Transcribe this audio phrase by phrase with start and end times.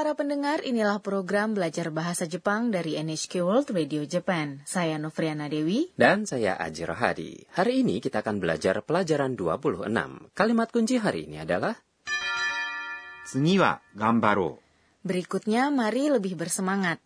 [0.00, 4.64] para pendengar, inilah program belajar bahasa Jepang dari NHK World Radio Japan.
[4.64, 5.92] Saya Novriana Dewi.
[5.92, 7.44] Dan saya Aji Rohadi.
[7.52, 9.92] Hari ini kita akan belajar pelajaran 26.
[10.32, 11.76] Kalimat kunci hari ini adalah...
[15.04, 16.96] Berikutnya, mari lebih bersemangat.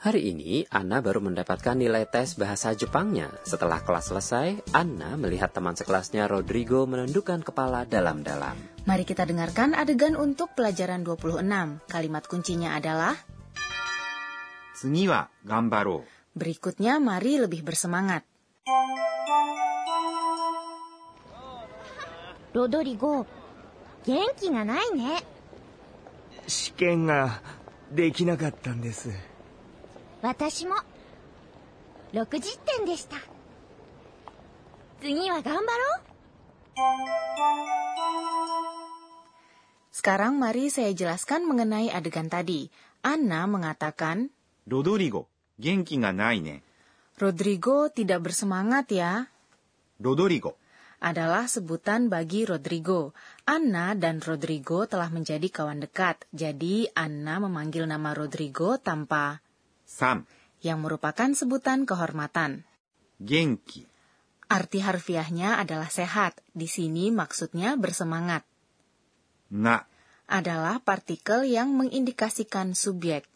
[0.00, 3.28] Hari ini, Anna baru mendapatkan nilai tes bahasa Jepangnya.
[3.44, 8.56] Setelah kelas selesai, Anna melihat teman sekelasnya Rodrigo menundukkan kepala dalam-dalam.
[8.88, 11.44] Mari kita dengarkan adegan untuk pelajaran 26.
[11.84, 13.12] Kalimat kuncinya adalah...
[15.44, 16.00] gambaru.
[16.32, 18.24] Berikutnya, mari lebih bersemangat.
[22.56, 23.28] Rodrigo,
[24.00, 25.16] genki ga nai ne.
[26.48, 27.36] Shiken ga
[27.92, 29.29] dekinakattan desu.
[30.21, 30.75] 私も
[32.13, 33.17] 60点でした
[35.01, 36.15] 次は頑張ろう
[39.95, 42.67] Sekarang mari saya jelaskan mengenai adegan tadi.
[42.99, 44.29] Anna mengatakan, う。
[44.67, 46.61] ロドリゴ、元気がないね。
[47.17, 49.31] Rodrigo tidak bersemangat ya.
[50.01, 50.59] ロドリゴ、
[50.99, 53.15] adalah sebutan bagi Rodrigo.
[53.47, 59.39] Anna dan Rodrigo telah menjadi kawan dekat, jadi Anna memanggil nama Rodrigo tanpa
[59.90, 60.22] Sam.
[60.62, 62.62] Yang merupakan sebutan kehormatan.
[63.18, 63.90] Genki.
[64.46, 66.38] Arti harfiahnya adalah sehat.
[66.54, 68.46] Di sini maksudnya bersemangat.
[69.50, 69.82] Na
[70.30, 73.26] adalah partikel yang mengindikasikan subjek.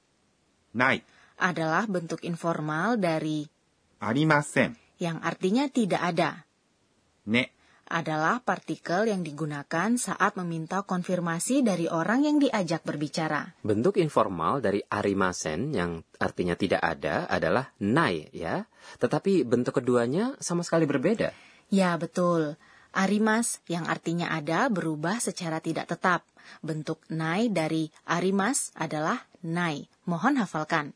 [0.79, 1.03] Nai
[1.43, 3.43] adalah bentuk informal dari
[3.99, 6.47] arimasen yang artinya tidak ada.
[7.27, 7.51] Ne
[7.94, 13.58] Adalah partikel yang digunakan saat meminta konfirmasi dari orang yang diajak berbicara.
[13.66, 18.70] Bentuk informal dari arimasen yang artinya tidak ada adalah nai ya.
[19.02, 21.34] Tetapi bentuk keduanya sama sekali berbeda.
[21.74, 22.62] Ya, betul.
[22.94, 26.26] Arimas yang artinya ada berubah secara tidak tetap.
[26.62, 29.90] Bentuk nai dari arimas adalah nai.
[30.06, 30.94] Mohon hafalkan.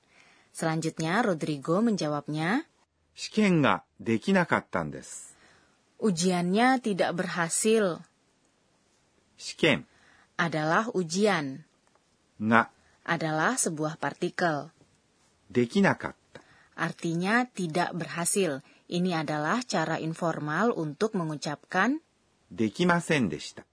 [0.53, 2.69] Selanjutnya, Rodrigo menjawabnya,
[3.15, 5.36] 試験ができなかったんです。
[5.99, 8.03] ujiannya tidak berhasil
[9.37, 9.77] 試験
[10.37, 11.65] adalah ujian,
[12.39, 12.69] が
[13.03, 14.71] adalah sebuah partikel.
[15.51, 16.41] できなかった。
[16.75, 18.65] Artinya tidak berhasil.
[18.89, 22.01] Ini adalah cara informal untuk mengucapkan
[22.51, 23.65] できませんでした。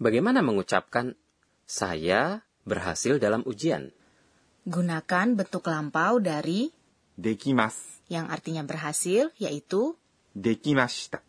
[0.00, 1.14] Bagaimana mengucapkan
[1.66, 3.94] saya berhasil dalam ujian?
[4.66, 6.70] gunakan bentuk lampau dari
[7.18, 8.02] できます。
[8.08, 9.94] yang artinya berhasil, yaitu
[10.34, 11.22] できました。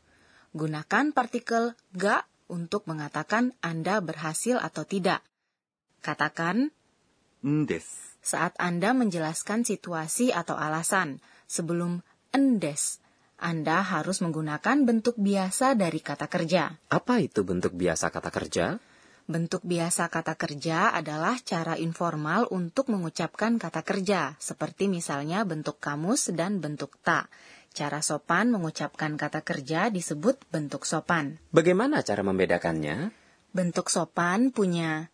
[0.59, 5.23] Gunakan partikel ga untuk mengatakan Anda berhasil atau tidak.
[6.03, 6.75] Katakan
[7.47, 7.87] ndes
[8.19, 12.03] saat Anda menjelaskan situasi atau alasan sebelum
[12.35, 12.99] ndes.
[13.39, 16.75] Anda harus menggunakan bentuk biasa dari kata kerja.
[16.91, 18.83] Apa itu bentuk biasa kata kerja?
[19.31, 26.35] Bentuk biasa kata kerja adalah cara informal untuk mengucapkan kata kerja, seperti misalnya bentuk kamus
[26.35, 27.31] dan bentuk tak.
[27.73, 31.39] Cara sopan mengucapkan kata kerja disebut bentuk sopan.
[31.55, 33.13] Bagaimana cara membedakannya?
[33.55, 35.09] Bentuk sopan punya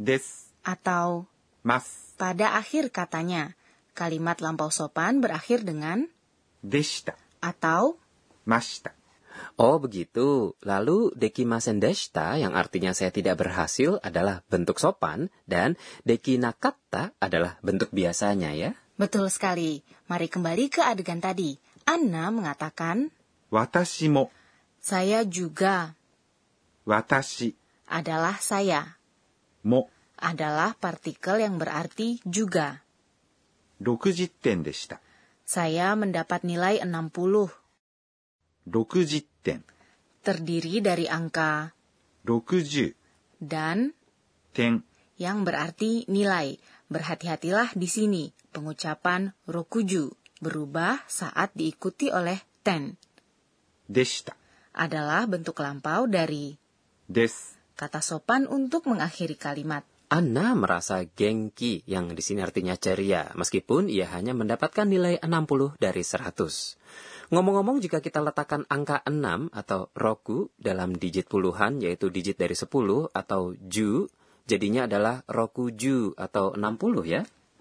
[0.00, 1.28] des atau
[1.62, 3.54] mas pada akhir katanya.
[3.96, 6.04] Kalimat lampau sopan berakhir dengan
[6.60, 7.96] deshita atau
[8.44, 8.92] mashita.
[9.56, 10.56] Oh begitu.
[10.64, 17.92] Lalu dekimasen deshita yang artinya saya tidak berhasil adalah bentuk sopan dan dekinakata adalah bentuk
[17.92, 18.70] biasanya ya.
[18.96, 19.84] Betul sekali.
[20.08, 21.56] Mari kembali ke adegan tadi.
[21.85, 23.11] Anna mengatakan,
[23.51, 24.31] 私も、
[24.79, 25.93] saya juga
[26.87, 27.53] 私
[27.91, 28.97] adalah saya.
[29.67, 29.91] も
[30.21, 32.81] adalah partikel yang berarti juga.
[33.81, 35.01] 60点でした。
[35.43, 37.51] Saya mendapat nilai 60,
[38.69, 39.61] 60点。
[40.21, 41.73] terdiri dari angka
[42.23, 42.93] 60
[43.41, 43.91] dan
[44.53, 44.85] 点
[45.17, 46.55] yang berarti nilai.
[46.87, 48.23] Berhati-hatilah di sini.
[48.51, 52.96] Pengucapan rokuju berubah saat diikuti oleh ten.
[53.86, 54.34] Deshita
[54.76, 56.52] adalah bentuk lampau dari
[57.08, 57.32] des,
[57.78, 59.86] kata sopan untuk mengakhiri kalimat.
[60.06, 66.02] Anna merasa gengki yang di sini artinya ceria, meskipun ia hanya mendapatkan nilai 60 dari
[66.06, 67.34] 100.
[67.34, 72.70] Ngomong-ngomong, jika kita letakkan angka 6 atau roku dalam digit puluhan, yaitu digit dari 10
[73.10, 74.06] atau ju,
[74.46, 77.26] jadinya adalah roku ju atau 60 ya.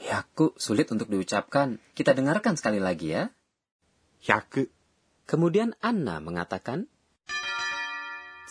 [0.00, 1.78] Yaku sulit untuk diucapkan.
[1.94, 3.30] Kita dengarkan sekali lagi ya.
[4.26, 4.66] Yaku.
[5.24, 6.84] Kemudian Anna mengatakan,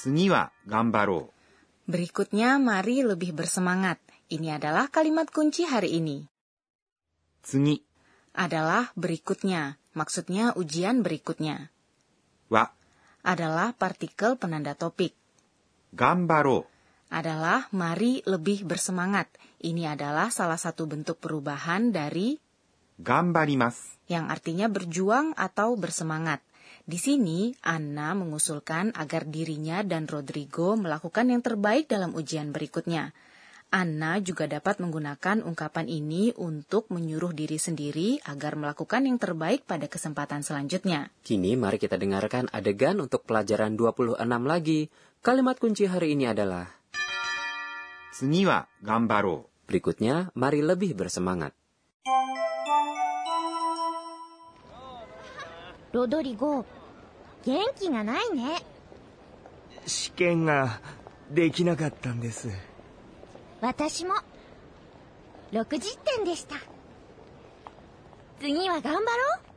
[0.04, 1.32] Wa gambaro.
[1.86, 4.02] Berikutnya, mari lebih bersemangat.
[4.32, 6.26] Ini adalah kalimat kunci hari ini.
[7.44, 7.78] Tsugi
[8.34, 11.70] adalah berikutnya, maksudnya ujian berikutnya.
[12.50, 12.66] Wa
[13.22, 15.14] adalah partikel penanda topik.
[15.94, 16.66] Gambaro
[17.14, 19.30] adalah mari lebih bersemangat.
[19.64, 22.36] Ini adalah salah satu bentuk perubahan dari
[23.00, 26.44] gambarimasu yang artinya berjuang atau bersemangat.
[26.84, 33.16] Di sini, Anna mengusulkan agar dirinya dan Rodrigo melakukan yang terbaik dalam ujian berikutnya.
[33.72, 39.88] Anna juga dapat menggunakan ungkapan ini untuk menyuruh diri sendiri agar melakukan yang terbaik pada
[39.88, 41.08] kesempatan selanjutnya.
[41.24, 44.92] Kini mari kita dengarkan adegan untuk pelajaran 26 lagi.
[45.24, 46.68] Kalimat kunci hari ini adalah
[48.14, 48.62] Tsugi wa.
[49.73, 51.53] Berikutnya, mari lebih bersemangat.
[55.93, 56.67] ロドリゴ
[57.45, 58.63] 元気がないね
[59.87, 60.81] 試験が
[61.31, 62.49] できなかったんです
[63.61, 64.15] 私も
[65.53, 66.57] 60点でした
[68.41, 69.49] 次は頑張ろう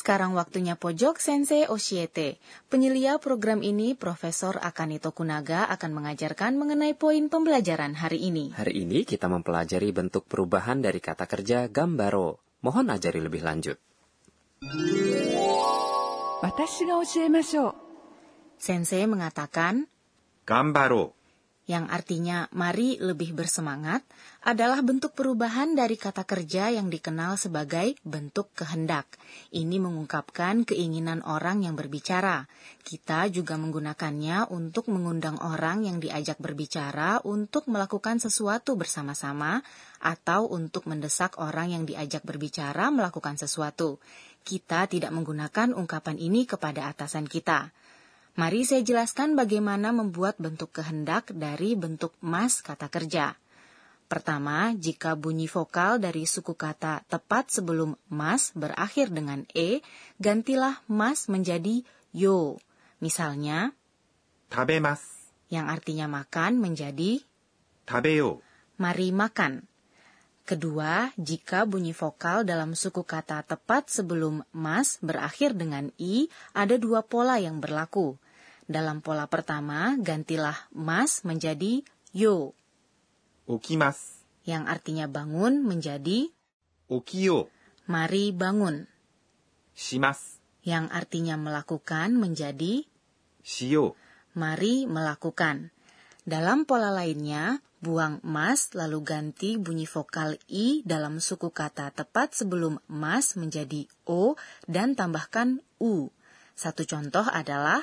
[0.00, 2.40] Sekarang waktunya pojok Sensei Oshiete.
[2.72, 8.48] Penyelia program ini, Profesor Akanito Kunaga akan mengajarkan mengenai poin pembelajaran hari ini.
[8.56, 12.40] Hari ini kita mempelajari bentuk perubahan dari kata kerja gambaro.
[12.64, 13.76] Mohon ajari lebih lanjut.
[18.56, 19.84] Sensei mengatakan,
[20.48, 21.19] Gambaro
[21.70, 24.02] yang artinya mari lebih bersemangat,
[24.42, 29.06] adalah bentuk perubahan dari kata kerja yang dikenal sebagai bentuk kehendak.
[29.54, 32.50] Ini mengungkapkan keinginan orang yang berbicara.
[32.82, 39.62] Kita juga menggunakannya untuk mengundang orang yang diajak berbicara untuk melakukan sesuatu bersama-sama
[40.02, 44.02] atau untuk mendesak orang yang diajak berbicara melakukan sesuatu.
[44.42, 47.70] Kita tidak menggunakan ungkapan ini kepada atasan kita.
[48.38, 53.34] Mari saya jelaskan bagaimana membuat bentuk kehendak dari bentuk mas kata kerja.
[54.10, 59.86] Pertama, jika bunyi vokal dari suku kata tepat sebelum mas berakhir dengan e,
[60.18, 62.58] gantilah mas menjadi yo.
[62.98, 63.70] Misalnya,
[64.50, 64.98] tabemas,
[65.46, 67.22] yang artinya makan menjadi
[67.86, 68.42] tabeyo.
[68.82, 69.69] Mari makan.
[70.48, 76.26] Kedua, jika bunyi vokal dalam suku kata tepat sebelum mas berakhir dengan i,
[76.56, 78.18] ada dua pola yang berlaku.
[78.70, 81.82] Dalam pola pertama, gantilah mas menjadi
[82.14, 82.54] yo.
[83.46, 84.22] Okimas.
[84.46, 86.30] Yang artinya bangun menjadi
[86.90, 87.50] okiyo.
[87.90, 88.86] Mari bangun.
[89.74, 90.38] Shimas.
[90.62, 92.86] Yang artinya melakukan menjadi
[93.42, 93.96] shio.
[94.36, 95.74] Mari melakukan.
[96.22, 102.76] Dalam pola lainnya, Buang mas lalu ganti bunyi vokal i dalam suku kata tepat sebelum
[102.92, 104.36] mas menjadi o
[104.68, 106.12] dan tambahkan u.
[106.52, 107.80] Satu contoh adalah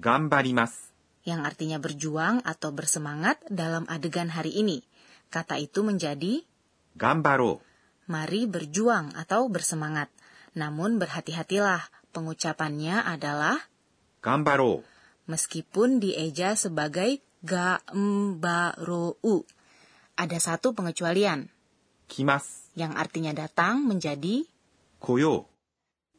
[0.00, 0.96] gambarimasu
[1.26, 4.80] yang artinya berjuang atau bersemangat dalam adegan hari ini.
[5.28, 6.40] Kata itu menjadi
[6.94, 7.60] gambaro.
[8.06, 10.06] Mari berjuang atau bersemangat.
[10.54, 11.82] Namun berhati-hatilah,
[12.14, 13.58] pengucapannya adalah
[14.22, 14.86] gambaro.
[15.26, 19.36] Meskipun dieja sebagai gaembaro'u.
[20.18, 21.46] Ada satu pengecualian.
[22.10, 22.74] Kimas.
[22.74, 24.42] Yang artinya datang menjadi
[24.98, 25.46] koyo.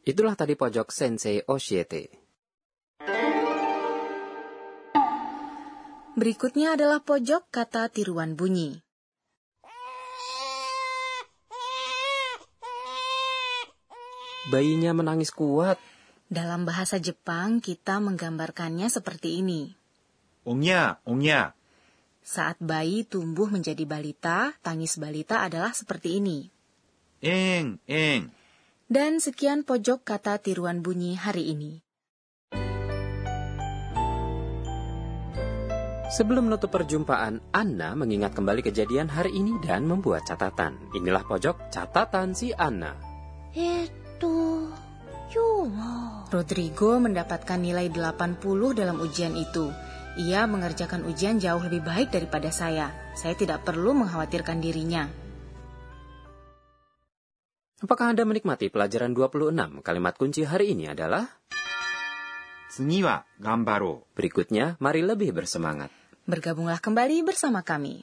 [0.08, 2.08] Itulah tadi pojok Sensei Oshiete.
[6.18, 8.82] Berikutnya adalah pojok kata tiruan bunyi.
[14.50, 15.78] Bayinya menangis kuat.
[16.26, 19.77] Dalam bahasa Jepang, kita menggambarkannya seperti ini
[20.48, 21.52] ongnya, ongnya.
[22.24, 26.48] Saat bayi tumbuh menjadi balita, tangis balita adalah seperti ini.
[27.20, 28.32] Eng, eng.
[28.88, 31.84] Dan sekian pojok kata tiruan bunyi hari ini.
[36.08, 40.80] Sebelum menutup perjumpaan, Anna mengingat kembali kejadian hari ini dan membuat catatan.
[40.96, 42.96] Inilah pojok catatan si Anna.
[43.52, 44.72] Itu...
[45.28, 46.24] Yumo.
[46.32, 48.40] Rodrigo mendapatkan nilai 80
[48.72, 49.68] dalam ujian itu.
[50.18, 52.90] Ia mengerjakan ujian jauh lebih baik daripada saya.
[53.14, 55.06] Saya tidak perlu mengkhawatirkan dirinya.
[57.78, 59.54] Apakah Anda menikmati pelajaran 26?
[59.86, 61.22] Kalimat kunci hari ini adalah...
[62.66, 64.10] seniwa gambaro.
[64.18, 65.94] Berikutnya, mari lebih bersemangat.
[66.26, 68.02] Bergabunglah kembali bersama kami.